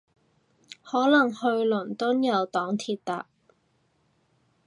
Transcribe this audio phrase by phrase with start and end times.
[0.83, 3.27] 可能去倫敦有黨鐵搭